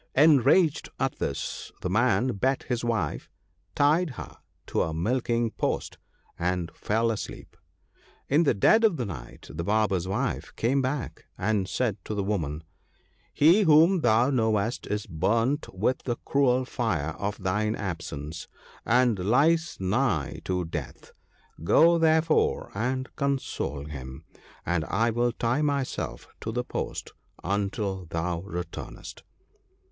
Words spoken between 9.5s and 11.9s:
the Barber's wife came back, and